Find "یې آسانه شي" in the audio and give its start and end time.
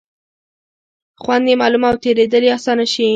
2.45-3.07